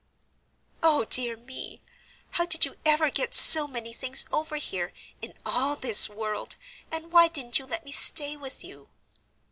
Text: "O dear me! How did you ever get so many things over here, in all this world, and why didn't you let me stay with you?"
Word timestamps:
"O 0.81 1.05
dear 1.05 1.37
me! 1.37 1.79
How 2.31 2.47
did 2.47 2.65
you 2.65 2.73
ever 2.83 3.11
get 3.11 3.35
so 3.35 3.67
many 3.67 3.93
things 3.93 4.25
over 4.33 4.55
here, 4.55 4.93
in 5.21 5.35
all 5.45 5.75
this 5.75 6.09
world, 6.09 6.55
and 6.91 7.11
why 7.11 7.27
didn't 7.27 7.59
you 7.59 7.67
let 7.67 7.85
me 7.85 7.91
stay 7.91 8.35
with 8.35 8.63
you?" 8.63 8.89